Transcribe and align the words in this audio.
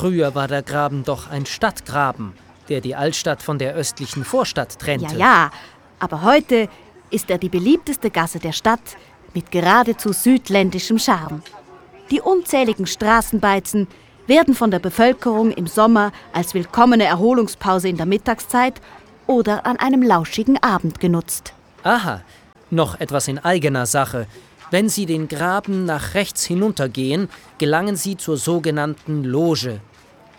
Früher 0.00 0.34
war 0.34 0.48
der 0.48 0.62
Graben 0.62 1.04
doch 1.04 1.28
ein 1.28 1.44
Stadtgraben, 1.44 2.32
der 2.70 2.80
die 2.80 2.94
Altstadt 2.94 3.42
von 3.42 3.58
der 3.58 3.74
östlichen 3.74 4.24
Vorstadt 4.24 4.78
trennte. 4.78 5.14
Ja, 5.14 5.18
ja, 5.18 5.50
aber 5.98 6.22
heute 6.22 6.70
ist 7.10 7.28
er 7.28 7.36
die 7.36 7.50
beliebteste 7.50 8.08
Gasse 8.08 8.38
der 8.38 8.52
Stadt 8.52 8.80
mit 9.34 9.50
geradezu 9.50 10.14
südländischem 10.14 10.98
Charme. 10.98 11.42
Die 12.10 12.22
unzähligen 12.22 12.86
Straßenbeizen 12.86 13.88
werden 14.26 14.54
von 14.54 14.70
der 14.70 14.78
Bevölkerung 14.78 15.50
im 15.50 15.66
Sommer 15.66 16.12
als 16.32 16.54
willkommene 16.54 17.04
Erholungspause 17.04 17.90
in 17.90 17.98
der 17.98 18.06
Mittagszeit 18.06 18.80
oder 19.26 19.66
an 19.66 19.76
einem 19.76 20.00
lauschigen 20.00 20.56
Abend 20.62 20.98
genutzt. 20.98 21.52
Aha, 21.82 22.22
noch 22.70 22.98
etwas 23.00 23.28
in 23.28 23.38
eigener 23.38 23.84
Sache. 23.84 24.26
Wenn 24.70 24.88
Sie 24.88 25.04
den 25.04 25.28
Graben 25.28 25.84
nach 25.84 26.14
rechts 26.14 26.44
hinuntergehen, 26.44 27.28
gelangen 27.58 27.96
Sie 27.96 28.16
zur 28.16 28.38
sogenannten 28.38 29.24
Loge. 29.24 29.80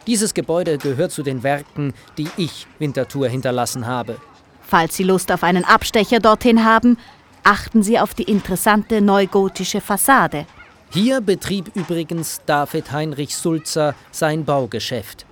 Dieses 0.07 0.33
Gebäude 0.33 0.77
gehört 0.77 1.11
zu 1.11 1.23
den 1.23 1.43
Werken, 1.43 1.93
die 2.18 2.29
ich 2.37 2.68
Winterthur 2.79 3.28
hinterlassen 3.28 3.86
habe. 3.86 4.18
Falls 4.61 4.96
Sie 4.96 5.04
Lust 5.04 5.32
auf 5.32 5.43
einen 5.43 5.65
Abstecher 5.65 6.19
dorthin 6.19 6.65
haben, 6.65 6.97
achten 7.43 7.83
Sie 7.83 8.00
auf 8.00 8.14
die 8.14 8.23
interessante 8.23 9.01
neugotische 9.01 9.82
Fassade. 9.82 10.45
Hier 10.92 11.21
betrieb 11.21 11.71
übrigens 11.75 12.42
David 12.45 12.92
Heinrich 12.92 13.36
Sulzer 13.36 13.95
sein 14.11 14.43
Baugeschäft. 14.43 15.25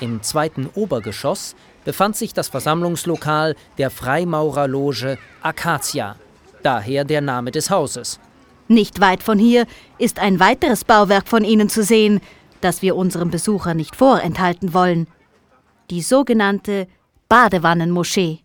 Im 0.00 0.22
zweiten 0.22 0.68
Obergeschoss 0.74 1.54
befand 1.84 2.16
sich 2.16 2.32
das 2.32 2.48
Versammlungslokal 2.48 3.54
der 3.78 3.90
Freimaurerloge 3.90 5.18
Acacia, 5.42 6.16
daher 6.62 7.04
der 7.04 7.20
Name 7.20 7.50
des 7.50 7.70
Hauses. 7.70 8.18
Nicht 8.66 9.00
weit 9.00 9.22
von 9.22 9.38
hier 9.38 9.66
ist 9.98 10.18
ein 10.18 10.40
weiteres 10.40 10.84
Bauwerk 10.84 11.28
von 11.28 11.44
Ihnen 11.44 11.68
zu 11.68 11.82
sehen, 11.82 12.20
das 12.64 12.82
wir 12.82 12.96
unserem 12.96 13.30
Besucher 13.30 13.74
nicht 13.74 13.94
vorenthalten 13.94 14.72
wollen. 14.72 15.06
Die 15.90 16.00
sogenannte 16.00 16.88
Badewannenmoschee. 17.28 18.43